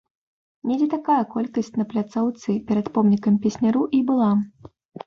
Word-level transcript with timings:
Недзе 0.69 0.87
такая 0.93 1.17
колькасць 1.35 1.71
на 1.81 1.87
пляцоўцы 1.93 2.49
перад 2.71 2.93
помнікам 2.97 3.41
песняру 3.47 3.89
і 4.01 4.07
была. 4.11 4.31